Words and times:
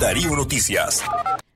Darío 0.00 0.34
Noticias. 0.34 1.02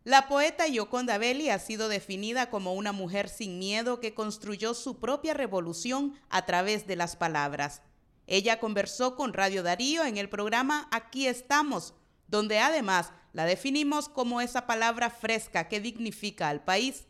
La 0.05 0.29
poeta 0.29 0.67
Yoconda 0.69 1.19
Belli 1.19 1.51
ha 1.51 1.59
sido 1.59 1.89
definida 1.89 2.51
como 2.51 2.75
una 2.75 2.93
mujer 2.93 3.29
sin 3.29 3.59
miedo 3.59 3.99
que 4.01 4.15
construyó 4.15 4.75
su 4.75 4.99
propia 5.01 5.35
revolución 5.35 6.15
a 6.31 6.47
través 6.47 6.87
de 6.87 6.95
las 6.95 7.17
palabras. 7.17 7.83
Ella 8.27 8.61
conversó 8.61 9.17
con 9.17 9.33
Radio 9.33 9.63
Darío 9.63 10.05
en 10.05 10.19
el 10.19 10.29
programa 10.29 10.89
Aquí 10.93 11.27
estamos, 11.27 11.95
donde 12.29 12.61
además 12.61 13.13
la 13.33 13.45
definimos 13.45 14.09
como 14.09 14.41
esa 14.41 14.67
palabra 14.67 15.11
fresca 15.11 15.69
que 15.69 15.81
dignifica 15.81 16.49
al 16.49 16.63
país. 16.63 17.07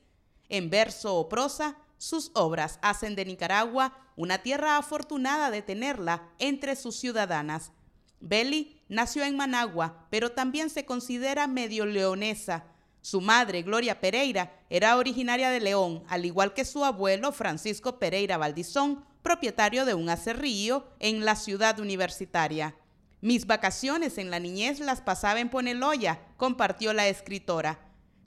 En 0.49 0.71
verso 0.71 1.15
o 1.15 1.29
prosa, 1.29 1.77
sus 1.99 2.31
obras 2.35 2.79
hacen 2.81 3.17
de 3.17 3.27
Nicaragua 3.27 3.97
una 4.17 4.39
tierra 4.39 4.79
afortunada 4.79 5.51
de 5.51 5.63
tenerla 5.63 6.29
entre 6.39 6.75
sus 6.75 6.97
ciudadanas. 6.97 7.73
Belli 8.21 8.81
nació 8.89 9.25
en 9.25 9.37
Managua, 9.37 10.07
pero 10.11 10.33
también 10.33 10.71
se 10.71 10.85
considera 10.85 11.47
medio 11.47 11.87
leonesa. 11.87 12.65
Su 13.01 13.21
madre, 13.21 13.63
Gloria 13.63 14.01
Pereira, 14.01 14.53
era 14.71 14.97
originaria 14.97 15.51
de 15.51 15.61
León, 15.61 16.03
al 16.09 16.25
igual 16.25 16.53
que 16.53 16.65
su 16.65 16.85
abuelo, 16.85 17.33
Francisco 17.33 17.99
Pereira 17.99 18.37
Valdizón, 18.37 19.05
propietario 19.23 19.85
de 19.85 19.95
un 19.95 20.09
acerrío 20.09 20.87
en 20.99 21.25
la 21.25 21.37
ciudad 21.37 21.79
universitaria. 21.79 22.75
Mis 23.21 23.47
vacaciones 23.47 24.19
en 24.19 24.31
la 24.31 24.39
niñez 24.39 24.81
las 24.81 25.01
pasaba 25.01 25.41
en 25.41 25.51
Poneloya, 25.51 26.21
compartió 26.37 26.93
la 26.93 27.09
escritora. 27.09 27.81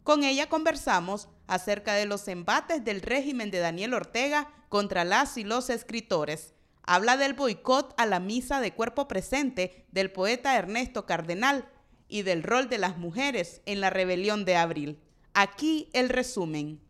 Con 0.03 0.23
ella 0.23 0.49
conversamos 0.49 1.27
acerca 1.47 1.93
de 1.93 2.05
los 2.05 2.27
embates 2.27 2.83
del 2.83 3.01
régimen 3.01 3.51
de 3.51 3.59
Daniel 3.59 3.93
Ortega 3.93 4.51
contra 4.69 5.03
las 5.03 5.37
y 5.37 5.43
los 5.43 5.69
escritores. 5.69 6.53
Habla 6.83 7.17
del 7.17 7.33
boicot 7.33 7.93
a 7.97 8.05
la 8.05 8.19
misa 8.19 8.59
de 8.59 8.73
cuerpo 8.73 9.07
presente 9.07 9.85
del 9.91 10.11
poeta 10.11 10.57
Ernesto 10.57 11.05
Cardenal 11.05 11.69
y 12.07 12.23
del 12.23 12.43
rol 12.43 12.69
de 12.69 12.77
las 12.77 12.97
mujeres 12.97 13.61
en 13.65 13.81
la 13.81 13.89
rebelión 13.89 14.45
de 14.45 14.57
abril. 14.57 14.99
Aquí 15.33 15.89
el 15.93 16.09
resumen. 16.09 16.81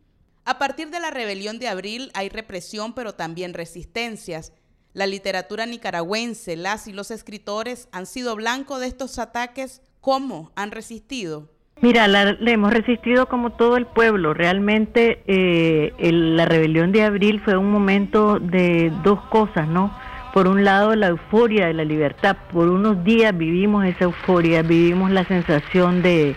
A 0.44 0.58
partir 0.58 0.90
de 0.90 0.98
la 0.98 1.10
rebelión 1.10 1.58
de 1.58 1.68
abril 1.68 2.10
hay 2.14 2.28
represión 2.28 2.94
pero 2.94 3.14
también 3.14 3.54
resistencias. 3.54 4.52
La 4.92 5.06
literatura 5.06 5.64
nicaragüense, 5.66 6.56
las 6.56 6.88
y 6.88 6.92
los 6.92 7.10
escritores 7.10 7.88
han 7.92 8.06
sido 8.06 8.34
blanco 8.34 8.78
de 8.78 8.88
estos 8.88 9.18
ataques. 9.18 9.80
¿Cómo 10.00 10.52
han 10.56 10.72
resistido? 10.72 11.52
Mira, 11.82 12.06
la, 12.06 12.36
hemos 12.46 12.72
resistido 12.72 13.26
como 13.26 13.50
todo 13.50 13.76
el 13.76 13.86
pueblo. 13.86 14.34
Realmente 14.34 15.24
eh, 15.26 15.92
la 15.98 16.44
rebelión 16.44 16.92
de 16.92 17.02
abril 17.02 17.40
fue 17.44 17.56
un 17.56 17.72
momento 17.72 18.38
de 18.38 18.92
dos 19.02 19.20
cosas, 19.22 19.66
¿no? 19.66 19.92
Por 20.32 20.46
un 20.46 20.62
lado, 20.62 20.94
la 20.94 21.08
euforia 21.08 21.66
de 21.66 21.74
la 21.74 21.84
libertad. 21.84 22.36
Por 22.52 22.68
unos 22.68 23.02
días 23.02 23.36
vivimos 23.36 23.84
esa 23.84 24.04
euforia, 24.04 24.62
vivimos 24.62 25.10
la 25.10 25.24
sensación 25.24 26.02
de, 26.02 26.36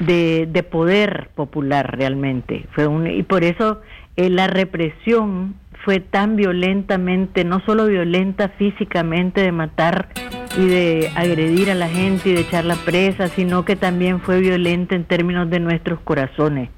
de, 0.00 0.62
poder 0.64 1.30
popular 1.36 1.96
realmente. 1.96 2.66
Fue 2.72 2.88
un, 2.88 3.06
y 3.06 3.22
por 3.22 3.44
eso 3.44 3.80
eh, 4.16 4.30
la 4.30 4.48
represión 4.48 5.54
fue 5.84 6.00
tan 6.00 6.34
violentamente, 6.34 7.44
no 7.44 7.60
solo 7.60 7.86
violenta 7.86 8.48
físicamente 8.48 9.42
de 9.42 9.52
matar 9.52 10.08
y 10.56 10.66
de 10.66 11.10
agredir 11.14 11.70
a 11.70 11.74
la 11.74 11.88
gente 11.88 12.28
y 12.28 12.32
de 12.34 12.40
echarla 12.40 12.76
presa, 12.84 13.28
sino 13.28 13.64
que 13.64 13.76
también 13.76 14.20
fue 14.20 14.40
violenta 14.40 14.94
en 14.94 15.04
términos 15.04 15.48
de 15.48 15.60
nuestros 15.60 16.00
corazones, 16.00 16.68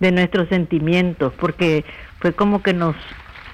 de 0.00 0.12
nuestros 0.12 0.48
sentimientos, 0.48 1.32
porque 1.38 1.84
fue 2.18 2.32
como 2.32 2.62
que 2.62 2.74
nos 2.74 2.96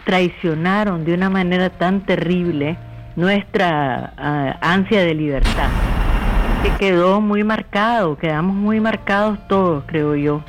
traicionaron 0.04 1.04
de 1.04 1.14
una 1.14 1.28
manera 1.28 1.70
tan 1.70 2.06
terrible 2.06 2.78
nuestra 3.16 4.14
ah, 4.16 4.58
ansia 4.60 5.02
de 5.02 5.14
libertad, 5.14 5.68
que 6.62 6.70
quedó 6.78 7.20
muy 7.20 7.44
marcado, 7.44 8.16
quedamos 8.16 8.56
muy 8.56 8.80
marcados 8.80 9.38
todos, 9.48 9.84
creo 9.86 10.14
yo. 10.14 10.42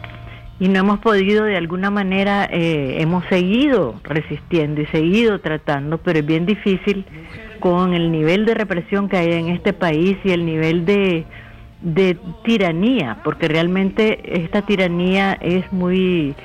Y 0.60 0.70
no 0.70 0.80
hemos 0.80 1.00
podido 1.00 1.44
de 1.46 1.56
alguna 1.56 1.92
manera, 1.92 2.48
eh, 2.52 2.98
hemos 3.00 3.24
seguido 3.26 3.96
resistiendo 4.04 4.82
y 4.82 4.88
seguido 4.88 5.40
tratando, 5.40 6.00
pero 6.00 6.20
es 6.20 6.26
bien 6.26 6.48
difícil 6.48 7.06
con 7.60 7.94
el 7.94 8.12
nivel 8.12 8.46
de 8.46 8.54
represión 8.54 9.10
que 9.10 9.18
hay 9.18 9.34
en 9.34 9.50
este 9.50 9.74
país 9.74 10.18
y 10.24 10.32
el 10.32 10.46
nivel 10.46 10.86
de, 10.86 11.26
de 11.82 12.18
tiranía, 12.44 13.18
porque 13.24 13.48
realmente 13.48 14.42
esta 14.42 14.62
tiranía 14.62 15.34
es 15.34 15.72
muy 15.72 16.36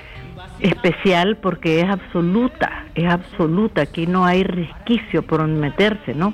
especial 0.60 1.36
porque 1.36 1.80
es 1.80 1.88
absoluta, 1.88 2.86
es 2.94 3.10
absoluta, 3.10 3.82
aquí 3.82 4.06
no 4.06 4.24
hay 4.24 4.44
resquicio 4.44 5.22
por 5.22 5.46
meterse, 5.46 6.14
¿no? 6.14 6.32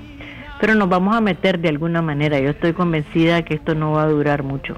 Pero 0.60 0.74
nos 0.74 0.88
vamos 0.88 1.16
a 1.16 1.20
meter 1.20 1.60
de 1.60 1.68
alguna 1.68 2.02
manera, 2.02 2.38
yo 2.40 2.50
estoy 2.50 2.72
convencida 2.72 3.42
que 3.42 3.54
esto 3.54 3.74
no 3.74 3.92
va 3.92 4.02
a 4.02 4.08
durar 4.08 4.42
mucho. 4.42 4.76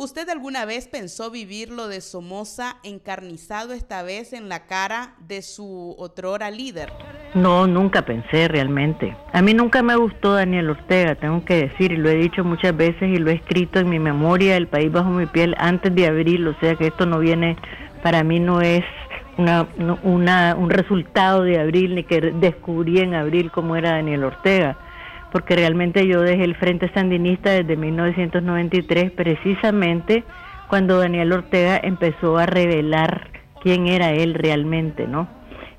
¿Usted 0.00 0.28
alguna 0.28 0.64
vez 0.64 0.86
pensó 0.86 1.28
vivir 1.28 1.70
lo 1.70 1.88
de 1.88 2.00
Somoza 2.00 2.76
encarnizado 2.84 3.72
esta 3.72 4.04
vez 4.04 4.32
en 4.32 4.48
la 4.48 4.64
cara 4.66 5.16
de 5.26 5.42
su 5.42 5.96
otrora 5.98 6.52
líder? 6.52 6.92
No, 7.34 7.66
nunca 7.66 8.02
pensé 8.02 8.46
realmente. 8.46 9.16
A 9.32 9.42
mí 9.42 9.54
nunca 9.54 9.82
me 9.82 9.96
gustó 9.96 10.34
Daniel 10.34 10.70
Ortega, 10.70 11.16
tengo 11.16 11.44
que 11.44 11.66
decir, 11.66 11.90
y 11.90 11.96
lo 11.96 12.10
he 12.10 12.14
dicho 12.14 12.44
muchas 12.44 12.76
veces 12.76 13.10
y 13.10 13.16
lo 13.16 13.32
he 13.32 13.34
escrito 13.34 13.80
en 13.80 13.88
mi 13.88 13.98
memoria, 13.98 14.56
El 14.56 14.68
País 14.68 14.92
Bajo 14.92 15.10
mi 15.10 15.26
Piel, 15.26 15.56
antes 15.58 15.92
de 15.92 16.06
abril, 16.06 16.46
o 16.46 16.54
sea 16.60 16.76
que 16.76 16.86
esto 16.86 17.04
no 17.04 17.18
viene, 17.18 17.56
para 18.00 18.22
mí 18.22 18.38
no 18.38 18.60
es 18.60 18.84
una, 19.36 19.66
una, 20.04 20.54
un 20.54 20.70
resultado 20.70 21.42
de 21.42 21.58
abril, 21.58 21.96
ni 21.96 22.04
que 22.04 22.20
descubrí 22.20 23.00
en 23.00 23.14
abril 23.14 23.50
cómo 23.50 23.74
era 23.74 23.90
Daniel 23.90 24.22
Ortega 24.22 24.78
porque 25.32 25.56
realmente 25.56 26.06
yo 26.06 26.20
dejé 26.22 26.44
el 26.44 26.54
Frente 26.56 26.90
Sandinista 26.94 27.50
desde 27.50 27.76
1993, 27.76 29.10
precisamente 29.12 30.24
cuando 30.68 30.98
Daniel 30.98 31.32
Ortega 31.32 31.80
empezó 31.82 32.38
a 32.38 32.46
revelar 32.46 33.28
quién 33.62 33.86
era 33.86 34.12
él 34.12 34.34
realmente, 34.34 35.06
¿no? 35.06 35.28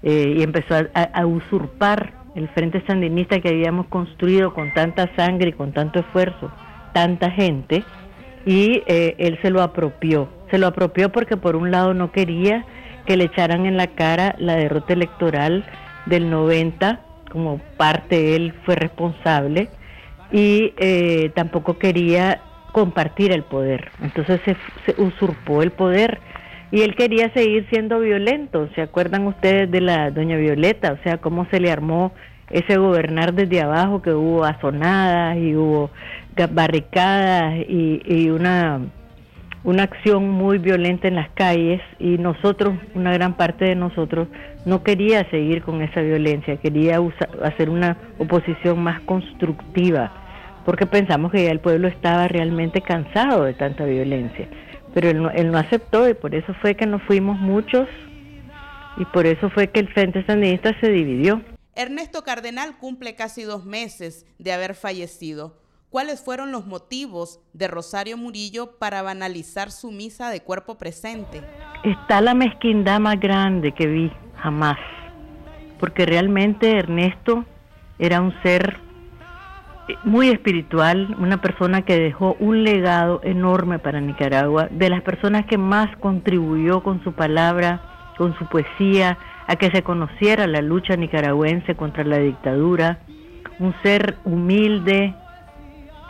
Eh, 0.01 0.35
y 0.37 0.43
empezó 0.43 0.75
a, 0.93 1.25
usurpar 1.25 2.13
el 2.35 2.47
Frente 2.49 2.83
Sandinista 2.87 3.39
que 3.39 3.49
habíamos 3.49 3.87
construido 3.87 4.53
con 4.53 4.73
tanta 4.73 5.13
sangre 5.15 5.49
y 5.49 5.53
con 5.53 5.73
tanto 5.73 5.99
esfuerzo, 5.99 6.51
tanta 6.93 7.31
gente, 7.31 7.83
y 8.45 8.83
eh, 8.87 9.15
él 9.17 9.37
se 9.41 9.49
lo 9.49 9.61
apropió. 9.61 10.29
Se 10.49 10.57
lo 10.57 10.67
apropió 10.67 11.11
porque 11.11 11.37
por 11.37 11.55
un 11.55 11.71
lado 11.71 11.93
no 11.93 12.11
quería 12.11 12.65
que 13.05 13.17
le 13.17 13.25
echaran 13.25 13.65
en 13.65 13.77
la 13.77 13.87
cara 13.87 14.35
la 14.39 14.55
derrota 14.55 14.93
electoral 14.93 15.65
del 16.05 16.29
90 16.29 17.01
como 17.29 17.59
parte 17.77 18.35
él 18.35 18.53
fue 18.65 18.75
responsable 18.75 19.69
y 20.31 20.73
eh, 20.77 21.31
tampoco 21.35 21.77
quería 21.77 22.41
compartir 22.71 23.31
el 23.31 23.43
poder. 23.43 23.89
Entonces 24.01 24.39
se, 24.85 25.01
usurpó 25.01 25.63
el 25.63 25.71
poder 25.71 26.19
y 26.71 26.81
él 26.81 26.95
quería 26.95 27.31
seguir 27.33 27.67
siendo 27.69 27.99
violento. 27.99 28.69
¿Se 28.75 28.81
acuerdan 28.81 29.27
ustedes 29.27 29.69
de 29.71 29.81
la 29.81 30.11
doña 30.11 30.37
Violeta? 30.37 30.93
O 30.93 31.03
sea, 31.03 31.17
cómo 31.17 31.47
se 31.49 31.59
le 31.59 31.71
armó 31.71 32.11
ese 32.49 32.77
gobernar 32.77 33.33
desde 33.33 33.61
abajo, 33.61 34.01
que 34.01 34.11
hubo 34.11 34.43
azonadas 34.43 35.37
y 35.37 35.55
hubo 35.55 35.91
barricadas 36.51 37.55
y, 37.67 38.01
y 38.05 38.29
una 38.29 38.81
una 39.63 39.83
acción 39.83 40.29
muy 40.29 40.57
violenta 40.57 41.07
en 41.07 41.15
las 41.15 41.29
calles 41.31 41.81
y 41.99 42.17
nosotros, 42.17 42.75
una 42.95 43.11
gran 43.13 43.35
parte 43.35 43.65
de 43.65 43.75
nosotros, 43.75 44.27
no 44.65 44.83
quería 44.83 45.29
seguir 45.29 45.61
con 45.63 45.81
esa 45.81 46.01
violencia, 46.01 46.57
quería 46.57 46.99
hacer 47.43 47.69
una 47.69 47.97
oposición 48.17 48.81
más 48.81 49.01
constructiva, 49.01 50.11
porque 50.65 50.85
pensamos 50.85 51.31
que 51.31 51.43
ya 51.43 51.51
el 51.51 51.59
pueblo 51.59 51.87
estaba 51.87 52.27
realmente 52.27 52.81
cansado 52.81 53.43
de 53.43 53.53
tanta 53.53 53.85
violencia. 53.85 54.47
Pero 54.93 55.09
él 55.09 55.21
no, 55.21 55.29
él 55.31 55.51
no 55.51 55.57
aceptó 55.57 56.09
y 56.09 56.13
por 56.13 56.33
eso 56.33 56.53
fue 56.61 56.75
que 56.75 56.85
nos 56.85 57.01
fuimos 57.03 57.37
muchos 57.39 57.87
y 58.97 59.05
por 59.05 59.25
eso 59.25 59.49
fue 59.49 59.67
que 59.67 59.79
el 59.79 59.87
Frente 59.89 60.25
Sandinista 60.25 60.77
se 60.79 60.89
dividió. 60.89 61.41
Ernesto 61.75 62.23
Cardenal 62.23 62.77
cumple 62.77 63.15
casi 63.15 63.43
dos 63.43 63.65
meses 63.65 64.25
de 64.39 64.51
haber 64.51 64.73
fallecido. 64.73 65.55
¿Cuáles 65.89 66.23
fueron 66.23 66.51
los 66.51 66.67
motivos 66.67 67.39
de 67.53 67.67
Rosario 67.67 68.15
Murillo 68.15 68.77
para 68.77 69.01
banalizar 69.01 69.71
su 69.71 69.91
misa 69.91 70.29
de 70.29 70.41
cuerpo 70.41 70.77
presente? 70.77 71.41
Está 71.83 72.21
la 72.21 72.35
mezquindad 72.35 72.99
más 72.99 73.19
grande 73.19 73.71
que 73.71 73.87
vi 73.87 74.11
jamás, 74.37 74.77
porque 75.79 76.05
realmente 76.05 76.77
Ernesto 76.77 77.43
era 77.97 78.21
un 78.21 78.39
ser 78.43 78.77
muy 80.03 80.29
espiritual, 80.29 81.15
una 81.17 81.41
persona 81.41 81.81
que 81.81 81.97
dejó 81.99 82.35
un 82.39 82.63
legado 82.63 83.19
enorme 83.23 83.79
para 83.79 83.99
Nicaragua, 83.99 84.67
de 84.69 84.91
las 84.91 85.01
personas 85.01 85.47
que 85.47 85.57
más 85.57 85.97
contribuyó 85.97 86.83
con 86.83 87.03
su 87.03 87.13
palabra, 87.13 88.13
con 88.15 88.37
su 88.37 88.45
poesía, 88.45 89.17
a 89.47 89.55
que 89.55 89.71
se 89.71 89.81
conociera 89.81 90.45
la 90.45 90.61
lucha 90.61 90.95
nicaragüense 90.95 91.73
contra 91.73 92.03
la 92.03 92.19
dictadura, 92.19 92.99
un 93.57 93.73
ser 93.81 94.17
humilde, 94.23 95.15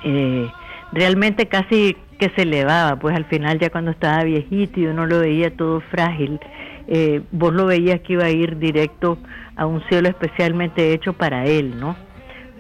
eh, 0.03 0.49
realmente 0.91 1.47
casi 1.47 1.95
que 2.17 2.29
se 2.35 2.41
elevaba, 2.41 2.97
pues 2.97 3.15
al 3.15 3.25
final 3.25 3.59
ya 3.59 3.69
cuando 3.69 3.91
estaba 3.91 4.23
viejito 4.23 4.79
y 4.79 4.87
uno 4.87 5.05
lo 5.05 5.19
veía 5.19 5.55
todo 5.55 5.81
frágil, 5.81 6.39
eh, 6.87 7.21
vos 7.31 7.53
lo 7.53 7.65
veías 7.65 8.01
que 8.01 8.13
iba 8.13 8.25
a 8.25 8.29
ir 8.29 8.57
directo 8.57 9.17
a 9.55 9.65
un 9.65 9.81
cielo 9.87 10.09
especialmente 10.09 10.93
hecho 10.93 11.13
para 11.13 11.45
él, 11.45 11.79
¿no? 11.79 11.95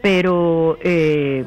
Pero 0.01 0.77
eh, 0.81 1.45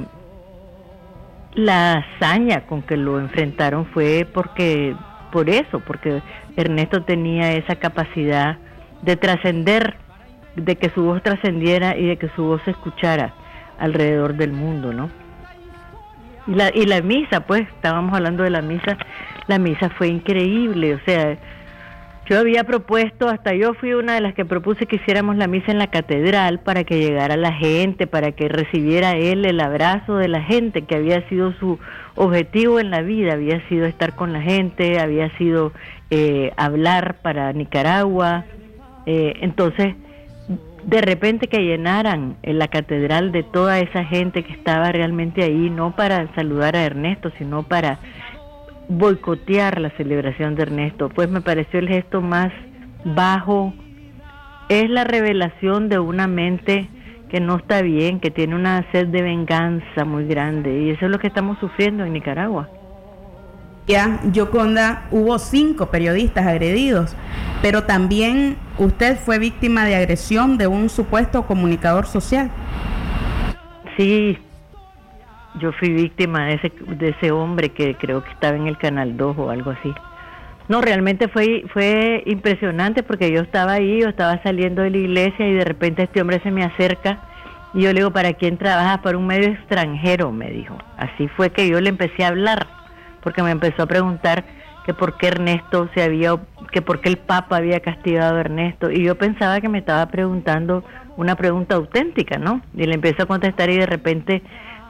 la 1.55 1.99
hazaña 1.99 2.67
con 2.67 2.83
que 2.83 2.97
lo 2.97 3.19
enfrentaron 3.19 3.87
fue 3.87 4.27
porque 4.33 4.95
por 5.31 5.49
eso, 5.49 5.81
porque 5.81 6.23
Ernesto 6.57 7.03
tenía 7.05 7.53
esa 7.53 7.77
capacidad 7.77 8.59
de 9.03 9.17
trascender, 9.17 9.97
de 10.57 10.77
que 10.77 10.91
su 10.91 11.03
voz 11.03 11.23
trascendiera 11.23 11.97
y 11.97 12.07
de 12.07 12.19
que 12.19 12.29
su 12.37 12.45
voz 12.45 12.61
se 12.65 12.73
escuchara 12.73 13.33
alrededor 13.79 14.35
del 14.35 14.53
mundo, 14.53 14.93
¿no? 14.93 15.22
Y 16.47 16.55
la, 16.55 16.71
y 16.75 16.87
la 16.87 17.03
misa, 17.03 17.41
pues, 17.47 17.63
estábamos 17.63 18.15
hablando 18.15 18.43
de 18.43 18.51
la 18.51 18.63
misa, 18.63 18.97
la 19.47 19.59
misa 19.59 19.91
fue 19.91 20.09
increíble, 20.09 20.95
o 20.95 21.01
sea, 21.05 21.39
yo 22.29 22.39
había 22.39 22.63
propuesto, 22.65 23.29
hasta 23.29 23.53
yo 23.53 23.75
fui 23.75 23.95
una 23.95 24.15
de 24.15 24.21
las 24.21 24.33
que 24.35 24.45
propuse 24.45 24.87
que 24.87 24.97
hiciéramos 24.97 25.37
la 25.37 25.49
misa 25.49 25.73
en 25.73 25.79
la 25.79 25.89
catedral 25.89 26.61
para 26.61 26.85
que 26.85 26.99
llegara 26.99 27.37
la 27.37 27.53
gente, 27.53 28.07
para 28.07 28.31
que 28.31 28.49
recibiera 28.49 29.17
él 29.17 29.45
el 29.45 29.61
abrazo 29.61 30.17
de 30.17 30.29
la 30.29 30.41
gente, 30.41 30.83
que 30.83 30.95
había 30.95 31.29
sido 31.29 31.53
su 31.55 31.81
objetivo 32.15 32.79
en 32.79 32.91
la 32.91 33.03
vida, 33.03 33.33
había 33.33 33.61
sido 33.69 33.87
estar 33.87 34.15
con 34.15 34.33
la 34.33 34.41
gente, 34.41 35.01
había 35.01 35.37
sido 35.37 35.73
eh, 36.11 36.53
hablar 36.57 37.17
para 37.23 37.53
Nicaragua. 37.53 38.45
Eh, 39.05 39.35
entonces, 39.41 39.97
de 40.85 41.01
repente 41.01 41.47
que 41.47 41.59
llenaran 41.59 42.37
en 42.43 42.59
la 42.59 42.69
catedral 42.69 43.33
de 43.33 43.43
toda 43.43 43.79
esa 43.79 44.05
gente 44.05 44.43
que 44.43 44.53
estaba 44.53 44.91
realmente 44.91 45.43
ahí, 45.43 45.71
no 45.71 45.95
para 45.95 46.33
saludar 46.35 46.77
a 46.77 46.85
Ernesto, 46.85 47.31
sino 47.39 47.63
para 47.63 47.99
boicotear 48.89 49.81
la 49.81 49.91
celebración 49.91 50.55
de 50.55 50.63
Ernesto, 50.63 51.09
pues 51.09 51.29
me 51.29 51.41
pareció 51.41 51.79
el 51.79 51.89
gesto 51.89 52.21
más 52.21 52.53
bajo. 53.05 53.73
Es 54.69 54.89
la 54.91 55.05
revelación 55.05 55.89
de 55.89 55.99
una 55.99 56.27
mente 56.27 56.89
que 57.31 57.41
no 57.41 57.57
está 57.57 57.81
bien, 57.83 58.21
que 58.21 58.31
tiene 58.31 58.55
una 58.55 58.85
sed 58.93 59.09
de 59.09 59.23
venganza 59.23 60.05
muy 60.05 60.27
grande 60.27 60.83
y 60.83 60.91
eso 60.91 61.07
es 61.07 61.11
lo 61.11 61.19
que 61.19 61.29
estamos 61.29 61.59
sufriendo 61.59 62.05
en 62.05 62.13
Nicaragua. 62.13 62.69
Ya, 63.87 64.21
Yoconda, 64.33 65.09
hubo 65.11 65.39
cinco 65.39 65.87
periodistas 65.87 66.47
agredidos, 66.47 67.17
pero 67.63 67.85
también 67.85 68.57
usted 68.77 69.17
fue 69.17 69.39
víctima 69.39 69.85
de 69.85 69.95
agresión 69.95 70.59
de 70.59 70.67
un 70.67 70.89
supuesto 70.91 71.47
comunicador 71.47 72.07
social. 72.07 72.51
Sí, 73.97 74.37
yo 75.61 75.73
fui 75.73 75.91
víctima 75.91 76.47
de 76.47 76.55
ese, 76.55 76.73
de 76.97 77.11
ese 77.11 77.31
hombre 77.31 77.69
que 77.69 77.95
creo 77.95 78.25
que 78.25 78.31
estaba 78.31 78.57
en 78.57 78.67
el 78.67 78.77
Canal 78.79 79.17
2 79.17 79.39
o 79.39 79.51
algo 79.51 79.71
así. 79.71 79.95
No, 80.69 80.81
realmente 80.81 81.29
fue, 81.29 81.65
fue 81.73 82.23
impresionante 82.27 83.03
porque 83.03 83.31
yo 83.31 83.43
estaba 83.43 83.73
ahí, 83.73 84.01
yo 84.01 84.09
estaba 84.09 84.43
saliendo 84.43 84.83
de 84.83 84.91
la 84.91 84.99
iglesia 84.99 85.47
y 85.47 85.55
de 85.55 85.65
repente 85.65 86.03
este 86.03 86.21
hombre 86.21 86.41
se 86.43 86.51
me 86.51 86.65
acerca 86.65 87.21
y 87.75 87.83
yo 87.83 87.93
le 87.93 88.01
digo, 88.01 88.11
¿para 88.11 88.33
quién 88.35 88.59
trabajas? 88.59 88.99
Para 88.99 89.19
un 89.19 89.27
medio 89.27 89.49
extranjero, 89.49 90.33
me 90.33 90.51
dijo. 90.51 90.77
Así 90.97 91.29
fue 91.29 91.51
que 91.51 91.69
yo 91.69 91.81
le 91.81 91.89
empecé 91.89 92.25
a 92.25 92.29
hablar, 92.29 92.67
porque 93.23 93.43
me 93.43 93.51
empezó 93.51 93.85
a 93.85 93.87
preguntar 93.87 94.45
que 94.85 94.95
por 94.95 95.17
qué 95.17 95.29
Ernesto 95.29 95.89
se 95.95 96.03
había, 96.03 96.37
que 96.71 96.83
por 96.83 97.01
qué 97.01 97.09
el 97.09 97.19
Papa 97.19 97.57
había 97.57 97.81
castigado 97.81 98.37
a 98.37 98.41
Ernesto. 98.41 98.91
Y 98.91 99.05
yo 99.05 99.17
pensaba 99.17 99.61
que 99.61 99.69
me 99.69 99.79
estaba 99.79 100.07
preguntando 100.07 100.85
una 101.17 101.37
pregunta 101.37 101.77
auténtica, 101.77 102.39
¿no? 102.39 102.63
Y 102.75 102.85
le 102.85 102.95
empiezo 102.95 103.23
a 103.23 103.27
contestar 103.27 103.71
y 103.71 103.79
de 103.79 103.87
repente 103.87 104.43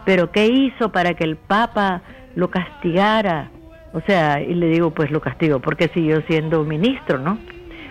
pero 0.05 0.31
¿qué 0.33 0.47
hizo 0.47 0.91
para 0.91 1.15
que 1.15 1.25
el 1.25 1.37
Papa 1.37 2.03
lo 2.35 2.51
castigara? 2.51 3.51
O 3.93 4.01
sea, 4.01 4.41
y 4.41 4.55
le 4.55 4.69
digo, 4.69 4.91
pues 4.91 5.11
lo 5.11 5.21
castigo 5.21 5.61
porque 5.61 5.89
siguió 5.89 6.23
siendo 6.23 6.65
ministro, 6.65 7.19
¿no? 7.19 7.39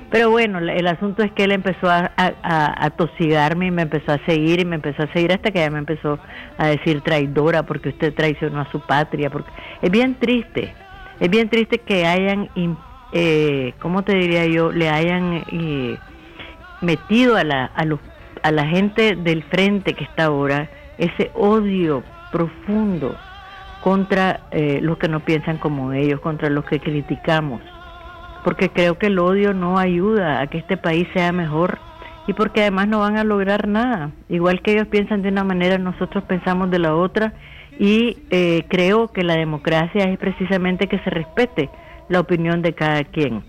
Pero 0.10 0.30
bueno, 0.30 0.60
el 0.60 0.88
asunto 0.88 1.24
es 1.24 1.32
que 1.32 1.46
él 1.46 1.54
empezó 1.54 1.90
a, 1.90 2.12
a, 2.18 2.90
tosigarme 2.90 3.68
y 3.68 3.72
me 3.72 3.84
empezó 3.84 4.12
a 4.12 4.18
seguir 4.26 4.60
y 4.60 4.66
me 4.66 4.76
empezó 4.76 5.04
a 5.04 5.14
seguir 5.14 5.32
hasta 5.32 5.52
que 5.52 5.60
ya 5.60 5.70
me 5.70 5.80
empezó 5.80 6.20
a 6.58 6.68
decir 6.68 7.00
traidora 7.00 7.64
porque 7.64 7.90
usted 7.90 8.14
traicionó 8.14 8.60
a 8.60 8.70
su 8.72 8.82
patria. 8.82 9.30
porque 9.30 9.50
Es 9.82 9.90
bien 9.90 10.16
triste, 10.16 10.74
es 11.22 11.30
bien 11.30 11.50
triste 11.50 11.78
que 11.78 12.08
hayan, 12.08 12.50
eh, 13.14 13.76
¿cómo 13.80 14.02
te 14.02 14.16
diría 14.16 14.48
yo? 14.48 14.72
Le 14.72 14.90
hayan 14.90 15.44
eh, 15.52 15.98
metido 16.82 17.38
a 17.38 17.44
la, 17.44 17.66
a, 17.66 17.86
los, 17.86 18.00
a 18.42 18.52
la 18.52 18.66
gente 18.66 19.16
del 19.16 19.44
frente 19.44 19.94
que 19.94 20.04
está 20.04 20.26
ahora 20.26 20.68
ese 20.98 21.30
odio 21.36 22.04
profundo 22.32 23.16
contra 23.84 24.42
eh, 24.50 24.80
los 24.82 24.98
que 24.98 25.08
no 25.10 25.20
piensan 25.20 25.60
como 25.60 25.94
ellos, 25.94 26.20
contra 26.22 26.50
los 26.50 26.66
que 26.66 26.80
criticamos, 26.80 27.62
porque 28.44 28.70
creo 28.70 28.98
que 28.98 29.08
el 29.08 29.20
odio 29.20 29.54
no 29.54 29.78
ayuda 29.78 30.42
a 30.42 30.48
que 30.48 30.58
este 30.58 30.76
país 30.76 31.08
sea 31.14 31.32
mejor 31.32 31.78
y 32.26 32.34
porque 32.34 32.62
además 32.62 32.88
no 32.88 33.00
van 33.00 33.18
a 33.18 33.24
lograr 33.24 33.68
nada. 33.68 34.10
Igual 34.28 34.64
que 34.64 34.74
ellos 34.74 34.88
piensan 34.88 35.22
de 35.22 35.30
una 35.30 35.44
manera, 35.44 35.78
nosotros 35.78 36.24
pensamos 36.24 36.72
de 36.72 36.80
la 36.80 36.96
otra 36.96 37.34
y 37.80 38.18
eh, 38.30 38.66
creo 38.68 39.08
que 39.10 39.24
la 39.24 39.36
democracia 39.36 40.04
es 40.06 40.18
precisamente 40.18 40.88
que 40.88 41.00
se 41.00 41.10
respete 41.10 41.70
la 42.10 42.20
opinión 42.20 42.62
de 42.62 42.74
cada 42.74 43.04
quien. 43.04 43.44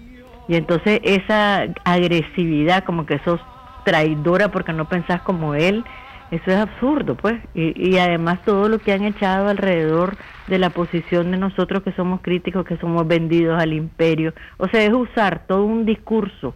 Y 0.48 0.56
entonces 0.56 1.00
esa 1.02 1.66
agresividad, 1.84 2.84
como 2.84 3.06
que 3.06 3.18
sos 3.20 3.40
traidora 3.84 4.50
porque 4.50 4.72
no 4.72 4.88
pensás 4.88 5.22
como 5.22 5.54
él, 5.54 5.84
eso 6.30 6.50
es 6.50 6.56
absurdo, 6.56 7.14
pues. 7.14 7.34
Y, 7.54 7.98
además 7.98 8.40
todo 8.44 8.68
lo 8.68 8.78
que 8.78 8.92
han 8.92 9.04
echado 9.04 9.48
alrededor 9.48 10.16
de 10.46 10.58
la 10.58 10.70
posición 10.70 11.30
de 11.30 11.36
nosotros 11.36 11.82
que 11.82 11.92
somos 11.92 12.22
críticos, 12.22 12.64
que 12.64 12.78
somos 12.78 13.06
vendidos 13.06 13.60
al 13.60 13.74
imperio. 13.74 14.32
O 14.56 14.66
sea, 14.68 14.82
es 14.82 14.92
usar 14.92 15.46
todo 15.46 15.64
un 15.66 15.84
discurso 15.84 16.54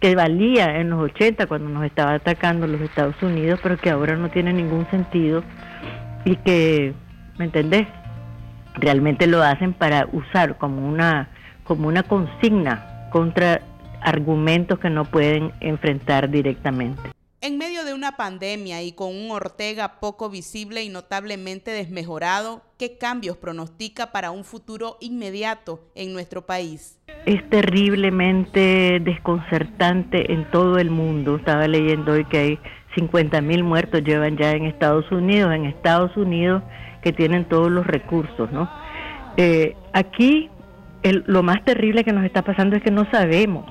que 0.00 0.14
valía 0.14 0.78
en 0.78 0.90
los 0.90 1.00
80 1.00 1.46
cuando 1.46 1.68
nos 1.68 1.84
estaba 1.84 2.14
atacando 2.14 2.68
los 2.68 2.80
Estados 2.80 3.20
Unidos, 3.20 3.58
pero 3.60 3.76
que 3.76 3.90
ahora 3.90 4.14
no 4.14 4.28
tiene 4.28 4.52
ningún 4.52 4.88
sentido 4.88 5.42
y 6.28 6.36
que, 6.36 6.94
¿me 7.38 7.46
entendés? 7.46 7.86
Realmente 8.74 9.26
lo 9.26 9.42
hacen 9.42 9.72
para 9.72 10.06
usar 10.12 10.58
como 10.58 10.86
una, 10.86 11.30
como 11.64 11.88
una 11.88 12.02
consigna 12.02 13.08
contra 13.10 13.62
argumentos 14.02 14.78
que 14.78 14.90
no 14.90 15.06
pueden 15.06 15.52
enfrentar 15.60 16.30
directamente. 16.30 17.00
En 17.40 17.56
medio 17.56 17.84
de 17.84 17.94
una 17.94 18.12
pandemia 18.16 18.82
y 18.82 18.92
con 18.92 19.14
un 19.14 19.30
Ortega 19.30 20.00
poco 20.00 20.28
visible 20.28 20.82
y 20.82 20.88
notablemente 20.88 21.70
desmejorado, 21.70 22.62
¿qué 22.78 22.98
cambios 22.98 23.36
pronostica 23.36 24.12
para 24.12 24.30
un 24.30 24.44
futuro 24.44 24.98
inmediato 25.00 25.80
en 25.94 26.12
nuestro 26.12 26.46
país? 26.46 26.98
Es 27.26 27.48
terriblemente 27.48 29.00
desconcertante 29.00 30.32
en 30.32 30.50
todo 30.50 30.78
el 30.78 30.90
mundo. 30.90 31.36
Estaba 31.36 31.68
leyendo 31.68 32.12
hoy 32.12 32.24
que 32.24 32.38
hay 32.38 32.58
50 32.98 33.40
mil 33.40 33.62
muertos 33.64 34.02
llevan 34.02 34.36
ya 34.36 34.52
en 34.52 34.64
Estados 34.64 35.10
Unidos, 35.12 35.54
en 35.54 35.66
Estados 35.66 36.16
Unidos 36.16 36.62
que 37.02 37.12
tienen 37.12 37.44
todos 37.44 37.70
los 37.70 37.86
recursos, 37.86 38.50
¿no? 38.50 38.68
Eh, 39.36 39.76
aquí 39.92 40.50
lo 41.02 41.42
más 41.44 41.64
terrible 41.64 42.02
que 42.02 42.12
nos 42.12 42.24
está 42.24 42.42
pasando 42.42 42.76
es 42.76 42.82
que 42.82 42.90
no 42.90 43.08
sabemos. 43.10 43.66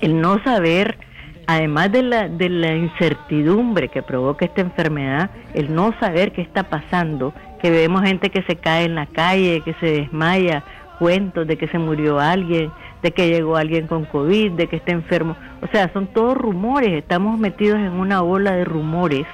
El 0.00 0.20
no 0.20 0.42
saber 0.44 0.98
además 1.46 1.90
de 1.90 2.02
la, 2.02 2.28
de 2.28 2.48
la 2.48 2.74
incertidumbre 2.74 3.88
que 3.88 4.02
provoca 4.02 4.44
esta 4.44 4.60
enfermedad, 4.60 5.30
el 5.54 5.74
no 5.74 5.94
saber 5.98 6.32
qué 6.32 6.42
está 6.42 6.64
pasando, 6.64 7.32
que 7.60 7.70
vemos 7.70 8.02
gente 8.02 8.30
que 8.30 8.42
se 8.42 8.56
cae 8.56 8.84
en 8.84 8.94
la 8.94 9.06
calle, 9.06 9.62
que 9.64 9.74
se 9.74 9.86
desmaya, 9.86 10.62
cuentos 10.98 11.46
de 11.46 11.56
que 11.56 11.68
se 11.68 11.78
murió 11.78 12.20
alguien, 12.20 12.70
de 13.02 13.10
que 13.12 13.28
llegó 13.28 13.56
alguien 13.56 13.86
con 13.86 14.04
COVID, 14.04 14.52
de 14.52 14.68
que 14.68 14.76
está 14.76 14.92
enfermo. 14.92 15.36
O 15.60 15.66
sea, 15.68 15.92
son 15.92 16.06
todos 16.08 16.36
rumores, 16.36 16.92
estamos 16.92 17.38
metidos 17.38 17.78
en 17.78 17.92
una 17.92 18.22
ola 18.22 18.52
de 18.52 18.64
rumores 18.64 19.26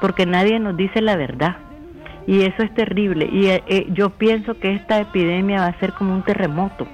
porque 0.00 0.26
nadie 0.26 0.58
nos 0.58 0.76
dice 0.76 1.00
la 1.00 1.16
verdad. 1.16 1.56
Y 2.26 2.42
eso 2.42 2.62
es 2.62 2.74
terrible. 2.74 3.28
Y 3.30 3.46
eh, 3.46 3.62
eh, 3.68 3.86
yo 3.90 4.10
pienso 4.10 4.58
que 4.58 4.72
esta 4.72 5.00
epidemia 5.00 5.60
va 5.60 5.66
a 5.66 5.80
ser 5.80 5.92
como 5.92 6.14
un 6.14 6.22
terremoto. 6.22 6.86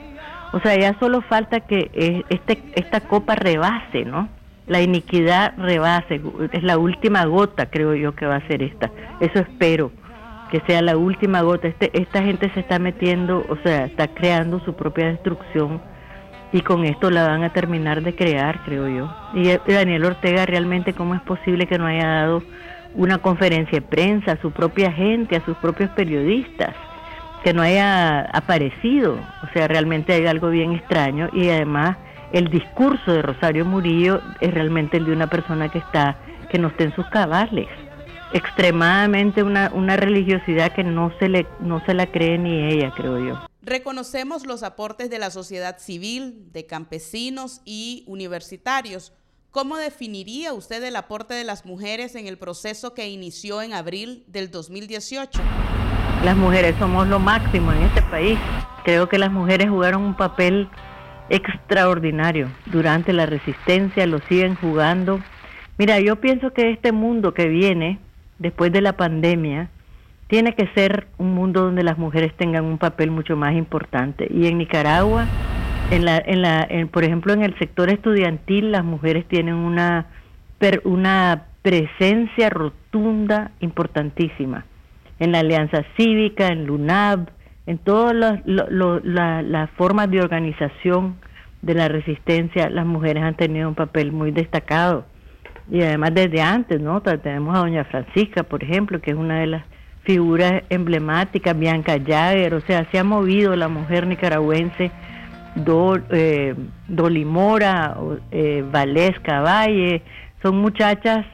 O 0.52 0.60
sea, 0.60 0.76
ya 0.76 0.98
solo 0.98 1.22
falta 1.22 1.60
que 1.60 1.90
eh, 1.94 2.24
este, 2.28 2.62
esta 2.74 3.00
copa 3.00 3.36
rebase, 3.36 4.04
¿no? 4.04 4.28
la 4.70 4.80
iniquidad 4.80 5.54
rebase, 5.58 6.20
es 6.52 6.62
la 6.62 6.78
última 6.78 7.24
gota, 7.24 7.66
creo 7.66 7.96
yo 7.96 8.14
que 8.14 8.26
va 8.26 8.36
a 8.36 8.46
ser 8.46 8.62
esta. 8.62 8.88
Eso 9.18 9.40
espero, 9.40 9.90
que 10.52 10.60
sea 10.60 10.80
la 10.80 10.96
última 10.96 11.42
gota. 11.42 11.66
Este, 11.66 11.90
esta 12.00 12.22
gente 12.22 12.48
se 12.54 12.60
está 12.60 12.78
metiendo, 12.78 13.44
o 13.48 13.56
sea, 13.64 13.86
está 13.86 14.06
creando 14.06 14.60
su 14.60 14.74
propia 14.74 15.08
destrucción 15.08 15.80
y 16.52 16.62
con 16.62 16.84
esto 16.84 17.10
la 17.10 17.28
van 17.28 17.44
a 17.44 17.52
terminar 17.52 18.02
de 18.02 18.14
crear, 18.14 18.60
creo 18.64 18.88
yo. 18.88 19.14
Y 19.34 19.50
eh, 19.50 19.60
Daniel 19.66 20.04
Ortega 20.04 20.46
realmente, 20.46 20.92
¿cómo 20.92 21.14
es 21.14 21.20
posible 21.22 21.66
que 21.66 21.78
no 21.78 21.86
haya 21.86 22.06
dado 22.06 22.42
una 22.94 23.18
conferencia 23.18 23.80
de 23.80 23.86
prensa 23.86 24.32
a 24.32 24.40
su 24.40 24.50
propia 24.50 24.90
gente, 24.92 25.36
a 25.36 25.44
sus 25.44 25.56
propios 25.58 25.90
periodistas? 25.90 26.74
Que 27.44 27.54
no 27.54 27.62
haya 27.62 28.22
aparecido, 28.22 29.14
o 29.42 29.52
sea, 29.54 29.68
realmente 29.68 30.12
hay 30.12 30.26
algo 30.26 30.50
bien 30.50 30.72
extraño 30.72 31.30
y 31.32 31.48
además 31.48 31.96
el 32.32 32.48
discurso 32.48 33.12
de 33.12 33.22
Rosario 33.22 33.64
Murillo 33.64 34.20
es 34.40 34.52
realmente 34.52 34.98
el 34.98 35.06
de 35.06 35.12
una 35.12 35.28
persona 35.28 35.68
que 35.68 35.78
está, 35.78 36.16
que 36.50 36.58
no 36.58 36.68
está 36.68 36.84
en 36.84 36.94
sus 36.94 37.06
cabales. 37.06 37.68
Extremadamente 38.32 39.42
una, 39.42 39.70
una 39.72 39.96
religiosidad 39.96 40.72
que 40.72 40.84
no 40.84 41.12
se, 41.18 41.28
le, 41.28 41.46
no 41.60 41.80
se 41.86 41.94
la 41.94 42.06
cree 42.06 42.38
ni 42.38 42.72
ella, 42.72 42.92
creo 42.94 43.18
yo. 43.18 43.49
Reconocemos 43.62 44.46
los 44.46 44.62
aportes 44.62 45.10
de 45.10 45.18
la 45.18 45.30
sociedad 45.30 45.78
civil, 45.78 46.50
de 46.52 46.64
campesinos 46.64 47.60
y 47.66 48.04
universitarios. 48.06 49.12
¿Cómo 49.50 49.76
definiría 49.76 50.54
usted 50.54 50.82
el 50.82 50.96
aporte 50.96 51.34
de 51.34 51.44
las 51.44 51.66
mujeres 51.66 52.14
en 52.14 52.26
el 52.26 52.38
proceso 52.38 52.94
que 52.94 53.10
inició 53.10 53.60
en 53.60 53.74
abril 53.74 54.24
del 54.28 54.50
2018? 54.50 55.42
Las 56.24 56.36
mujeres 56.36 56.74
somos 56.78 57.06
lo 57.08 57.18
máximo 57.18 57.70
en 57.72 57.82
este 57.82 58.00
país. 58.02 58.38
Creo 58.84 59.10
que 59.10 59.18
las 59.18 59.30
mujeres 59.30 59.68
jugaron 59.68 60.02
un 60.02 60.16
papel 60.16 60.70
extraordinario 61.28 62.50
durante 62.66 63.12
la 63.12 63.26
resistencia, 63.26 64.06
lo 64.06 64.20
siguen 64.20 64.54
jugando. 64.54 65.20
Mira, 65.76 66.00
yo 66.00 66.16
pienso 66.16 66.54
que 66.54 66.70
este 66.70 66.92
mundo 66.92 67.34
que 67.34 67.46
viene 67.46 67.98
después 68.38 68.72
de 68.72 68.80
la 68.80 68.96
pandemia 68.96 69.70
tiene 70.30 70.54
que 70.54 70.68
ser 70.76 71.08
un 71.18 71.34
mundo 71.34 71.62
donde 71.62 71.82
las 71.82 71.98
mujeres 71.98 72.32
tengan 72.36 72.64
un 72.64 72.78
papel 72.78 73.10
mucho 73.10 73.36
más 73.36 73.54
importante. 73.56 74.28
Y 74.30 74.46
en 74.46 74.58
Nicaragua, 74.58 75.26
en 75.90 76.04
la, 76.04 76.22
en 76.24 76.40
la, 76.40 76.68
por 76.92 77.02
ejemplo, 77.02 77.32
en 77.32 77.42
el 77.42 77.58
sector 77.58 77.90
estudiantil, 77.90 78.70
las 78.70 78.84
mujeres 78.84 79.26
tienen 79.26 79.56
una, 79.56 80.06
una 80.84 81.46
presencia 81.62 82.48
rotunda 82.48 83.50
importantísima. 83.58 84.64
En 85.18 85.32
la 85.32 85.40
Alianza 85.40 85.84
Cívica, 85.96 86.46
en 86.46 86.64
LUNAB, 86.64 87.28
en 87.66 87.78
todas 87.78 88.14
las 88.46 89.70
formas 89.70 90.08
de 90.12 90.20
organización 90.20 91.16
de 91.60 91.74
la 91.74 91.88
resistencia, 91.88 92.70
las 92.70 92.86
mujeres 92.86 93.24
han 93.24 93.34
tenido 93.34 93.68
un 93.68 93.74
papel 93.74 94.12
muy 94.12 94.30
destacado. 94.30 95.06
Y 95.68 95.82
además 95.82 96.14
desde 96.14 96.40
antes, 96.40 96.80
¿no? 96.80 97.02
Tenemos 97.02 97.56
a 97.56 97.58
doña 97.58 97.84
Francisca, 97.84 98.44
por 98.44 98.62
ejemplo, 98.62 99.00
que 99.00 99.10
es 99.10 99.16
una 99.16 99.40
de 99.40 99.48
las 99.48 99.64
figuras 100.02 100.62
emblemáticas, 100.70 101.58
Bianca 101.58 101.98
Jagger, 101.98 102.54
o 102.54 102.60
sea, 102.62 102.86
se 102.90 102.98
ha 102.98 103.04
movido 103.04 103.54
la 103.56 103.68
mujer 103.68 104.06
nicaragüense, 104.06 104.90
Do, 105.54 105.98
eh, 106.10 106.54
Dolimora, 106.86 107.96
eh, 108.30 108.64
Valle, 108.72 110.02
son 110.42 110.58
muchachas 110.58 111.26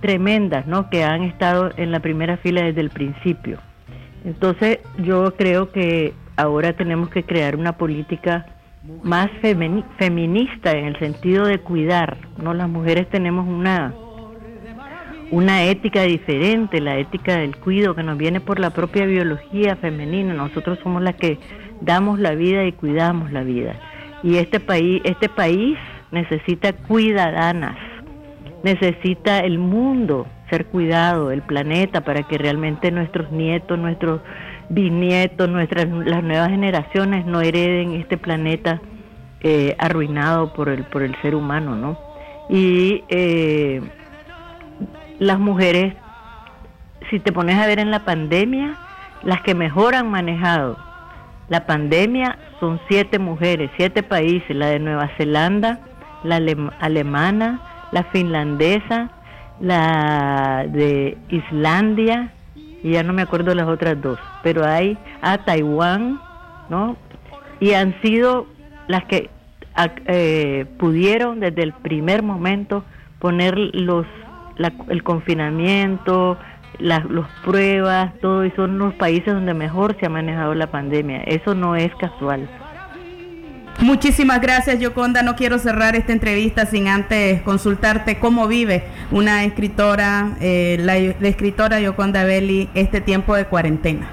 tremendas, 0.00 0.66
¿no? 0.66 0.90
Que 0.90 1.04
han 1.04 1.22
estado 1.22 1.70
en 1.76 1.92
la 1.92 2.00
primera 2.00 2.36
fila 2.38 2.62
desde 2.62 2.80
el 2.80 2.90
principio. 2.90 3.58
Entonces, 4.24 4.80
yo 4.98 5.34
creo 5.36 5.70
que 5.70 6.12
ahora 6.36 6.72
tenemos 6.72 7.08
que 7.10 7.22
crear 7.22 7.56
una 7.56 7.76
política 7.78 8.46
más 9.04 9.30
feminista 9.40 10.72
en 10.72 10.86
el 10.86 10.98
sentido 10.98 11.46
de 11.46 11.58
cuidar, 11.58 12.16
¿no? 12.36 12.52
Las 12.52 12.68
mujeres 12.68 13.08
tenemos 13.10 13.46
una 13.46 13.94
una 15.32 15.64
ética 15.64 16.02
diferente, 16.02 16.78
la 16.78 16.98
ética 16.98 17.38
del 17.38 17.56
cuidado 17.56 17.94
que 17.94 18.02
nos 18.02 18.18
viene 18.18 18.40
por 18.42 18.60
la 18.60 18.68
propia 18.68 19.06
biología 19.06 19.76
femenina. 19.76 20.34
Nosotros 20.34 20.78
somos 20.82 21.02
las 21.02 21.14
que 21.16 21.38
damos 21.80 22.20
la 22.20 22.34
vida 22.34 22.64
y 22.66 22.72
cuidamos 22.72 23.32
la 23.32 23.42
vida. 23.42 23.74
Y 24.22 24.36
este 24.36 24.60
país, 24.60 25.00
este 25.04 25.30
país 25.30 25.78
necesita 26.10 26.74
cuidadanas, 26.74 27.78
necesita 28.62 29.40
el 29.40 29.58
mundo 29.58 30.26
ser 30.50 30.66
cuidado, 30.66 31.30
el 31.30 31.40
planeta, 31.40 32.02
para 32.02 32.24
que 32.24 32.36
realmente 32.36 32.90
nuestros 32.90 33.32
nietos, 33.32 33.78
nuestros 33.78 34.20
bisnietos, 34.68 35.48
nuestras 35.48 35.88
las 35.88 36.22
nuevas 36.22 36.50
generaciones 36.50 37.24
no 37.24 37.40
hereden 37.40 37.92
este 37.92 38.18
planeta 38.18 38.82
eh, 39.40 39.74
arruinado 39.78 40.52
por 40.52 40.68
el 40.68 40.84
por 40.84 41.02
el 41.02 41.16
ser 41.22 41.34
humano, 41.34 41.74
¿no? 41.74 41.98
Y 42.50 43.02
eh, 43.08 43.80
las 45.22 45.38
mujeres, 45.38 45.94
si 47.10 47.20
te 47.20 47.32
pones 47.32 47.58
a 47.58 47.66
ver 47.66 47.78
en 47.78 47.90
la 47.90 48.04
pandemia, 48.04 48.76
las 49.22 49.40
que 49.42 49.54
mejor 49.54 49.94
han 49.94 50.10
manejado 50.10 50.76
la 51.52 51.66
pandemia 51.66 52.38
son 52.60 52.80
siete 52.88 53.18
mujeres, 53.18 53.70
siete 53.76 54.02
países, 54.02 54.56
la 54.56 54.68
de 54.68 54.78
Nueva 54.78 55.10
Zelanda, 55.18 55.80
la 56.24 56.40
alemana, 56.80 57.60
la 57.90 58.04
finlandesa, 58.04 59.10
la 59.60 60.64
de 60.66 61.18
Islandia, 61.28 62.32
y 62.82 62.92
ya 62.92 63.02
no 63.02 63.12
me 63.12 63.20
acuerdo 63.20 63.54
las 63.54 63.68
otras 63.68 64.00
dos, 64.00 64.18
pero 64.42 64.64
hay 64.64 64.96
a 65.20 65.44
Taiwán, 65.44 66.18
¿no? 66.70 66.96
Y 67.60 67.72
han 67.74 68.00
sido 68.00 68.46
las 68.88 69.04
que 69.04 69.28
eh, 70.06 70.64
pudieron 70.78 71.40
desde 71.40 71.64
el 71.64 71.74
primer 71.74 72.22
momento 72.22 72.82
poner 73.18 73.58
los 73.58 74.06
el 74.56 75.02
confinamiento, 75.02 76.38
las 76.78 77.04
pruebas, 77.44 78.12
todo, 78.20 78.44
y 78.44 78.50
son 78.52 78.78
los 78.78 78.94
países 78.94 79.32
donde 79.32 79.54
mejor 79.54 79.96
se 79.98 80.06
ha 80.06 80.10
manejado 80.10 80.54
la 80.54 80.70
pandemia. 80.70 81.22
Eso 81.24 81.54
no 81.54 81.76
es 81.76 81.94
casual. 81.96 82.48
Muchísimas 83.80 84.40
gracias, 84.40 84.78
Yoconda. 84.80 85.22
No 85.22 85.34
quiero 85.34 85.58
cerrar 85.58 85.96
esta 85.96 86.12
entrevista 86.12 86.66
sin 86.66 86.88
antes 86.88 87.42
consultarte 87.42 88.18
cómo 88.18 88.46
vive 88.46 88.84
una 89.10 89.44
escritora, 89.44 90.36
eh, 90.40 90.76
la, 90.80 90.96
escritora 90.96 91.80
Yoconda 91.80 92.24
Belli, 92.24 92.68
este 92.74 93.00
tiempo 93.00 93.34
de 93.34 93.46
cuarentena. 93.46 94.08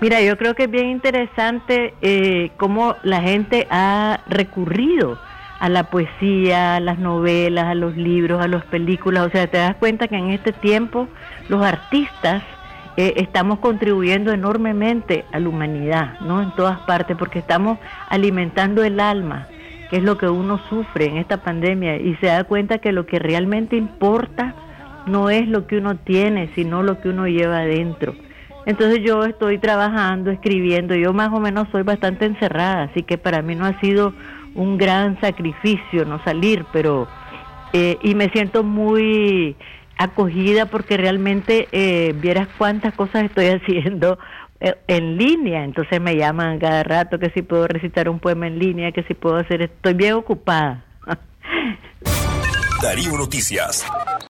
Mira, 0.00 0.20
yo 0.22 0.36
creo 0.36 0.54
que 0.54 0.64
es 0.64 0.70
bien 0.70 0.86
interesante 0.86 1.94
eh, 2.02 2.50
cómo 2.56 2.96
la 3.04 3.20
gente 3.22 3.66
ha 3.70 4.20
recurrido 4.26 5.18
a 5.64 5.70
la 5.70 5.84
poesía, 5.84 6.76
a 6.76 6.80
las 6.80 6.98
novelas, 6.98 7.64
a 7.64 7.74
los 7.74 7.96
libros, 7.96 8.38
a 8.38 8.48
las 8.48 8.66
películas. 8.66 9.26
O 9.26 9.30
sea, 9.30 9.46
te 9.46 9.56
das 9.56 9.74
cuenta 9.76 10.08
que 10.08 10.16
en 10.16 10.28
este 10.28 10.52
tiempo 10.52 11.08
los 11.48 11.64
artistas 11.64 12.42
eh, 12.98 13.14
estamos 13.16 13.60
contribuyendo 13.60 14.30
enormemente 14.30 15.24
a 15.32 15.40
la 15.40 15.48
humanidad, 15.48 16.20
¿no? 16.20 16.42
En 16.42 16.50
todas 16.50 16.80
partes, 16.80 17.16
porque 17.16 17.38
estamos 17.38 17.78
alimentando 18.10 18.84
el 18.84 19.00
alma, 19.00 19.46
que 19.88 19.96
es 19.96 20.02
lo 20.02 20.18
que 20.18 20.28
uno 20.28 20.60
sufre 20.68 21.06
en 21.06 21.16
esta 21.16 21.38
pandemia, 21.38 21.96
y 21.96 22.14
se 22.16 22.26
da 22.26 22.44
cuenta 22.44 22.76
que 22.76 22.92
lo 22.92 23.06
que 23.06 23.18
realmente 23.18 23.74
importa 23.74 24.54
no 25.06 25.30
es 25.30 25.48
lo 25.48 25.66
que 25.66 25.78
uno 25.78 25.96
tiene, 25.96 26.50
sino 26.54 26.82
lo 26.82 27.00
que 27.00 27.08
uno 27.08 27.26
lleva 27.26 27.60
adentro. 27.60 28.14
Entonces 28.66 29.00
yo 29.02 29.24
estoy 29.24 29.56
trabajando, 29.56 30.30
escribiendo, 30.30 30.94
yo 30.94 31.14
más 31.14 31.32
o 31.32 31.40
menos 31.40 31.68
soy 31.72 31.84
bastante 31.84 32.26
encerrada, 32.26 32.82
así 32.82 33.02
que 33.02 33.16
para 33.16 33.40
mí 33.40 33.54
no 33.54 33.64
ha 33.64 33.80
sido 33.80 34.12
un 34.54 34.78
gran 34.78 35.20
sacrificio 35.20 36.04
no 36.04 36.22
salir, 36.24 36.64
pero 36.72 37.08
eh, 37.72 37.98
y 38.02 38.14
me 38.14 38.28
siento 38.30 38.62
muy 38.62 39.56
acogida 39.98 40.66
porque 40.66 40.96
realmente 40.96 41.68
eh, 41.72 42.14
vieras 42.16 42.48
cuántas 42.58 42.94
cosas 42.94 43.24
estoy 43.24 43.46
haciendo 43.48 44.18
eh, 44.60 44.74
en 44.86 45.16
línea, 45.16 45.64
entonces 45.64 46.00
me 46.00 46.16
llaman 46.16 46.58
cada 46.58 46.82
rato 46.82 47.18
que 47.18 47.30
si 47.30 47.42
puedo 47.42 47.66
recitar 47.66 48.08
un 48.08 48.20
poema 48.20 48.46
en 48.46 48.58
línea, 48.58 48.92
que 48.92 49.02
si 49.04 49.14
puedo 49.14 49.36
hacer, 49.36 49.62
estoy 49.62 49.94
bien 49.94 50.14
ocupada. 50.14 50.84
Darío 52.82 53.16
Noticias. 53.16 53.86